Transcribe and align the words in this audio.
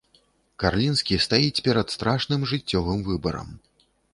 Карлінскі 0.63 1.19
стаіць 1.27 1.63
перад 1.69 1.87
страшным 1.99 2.49
жыццёвым 2.53 3.07
выбарам. 3.11 3.47